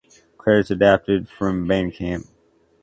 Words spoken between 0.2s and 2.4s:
Credits adapted from Bandcamp.